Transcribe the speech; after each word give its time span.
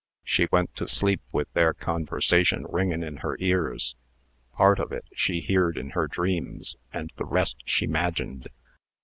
She 0.23 0.47
went 0.51 0.73
to 0.77 0.87
sleep 0.87 1.21
with 1.31 1.53
their 1.53 1.75
conversation 1.75 2.65
ringin' 2.67 3.03
in 3.03 3.17
her 3.17 3.37
ears. 3.39 3.95
Part 4.51 4.79
on 4.79 4.91
it 4.91 5.05
she 5.13 5.41
heerd 5.41 5.77
in 5.77 5.91
her 5.91 6.07
dreams, 6.07 6.75
and 6.91 7.11
the 7.17 7.25
rest 7.25 7.57
she 7.65 7.85
'magined. 7.85 8.47